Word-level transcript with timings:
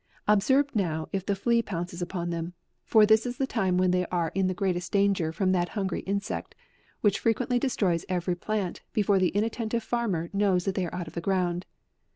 Observe 0.27 0.75
now 0.75 1.07
if 1.13 1.23
the 1.27 1.35
flea 1.35 1.61
pounces 1.61 2.01
upon 2.01 2.31
them, 2.31 2.53
for 2.83 3.05
this 3.05 3.23
is 3.23 3.37
the 3.37 3.45
time 3.45 3.77
when 3.77 3.91
they 3.91 4.03
are 4.07 4.31
in 4.33 4.47
the 4.47 4.53
greatest 4.55 4.91
danger 4.91 5.31
from 5.31 5.51
that 5.51 5.69
hungry 5.77 5.99
insect, 6.07 6.55
which 7.01 7.19
frequently 7.19 7.59
destroys 7.59 8.03
every 8.09 8.33
plant, 8.33 8.81
be 8.93 9.03
fore 9.03 9.19
the 9.19 9.29
inattentive 9.35 9.83
farmer 9.83 10.27
knows 10.33 10.65
they 10.65 10.87
are 10.87 10.95
out 10.95 11.05
of 11.07 11.13
the 11.13 11.21
ground. 11.21 11.67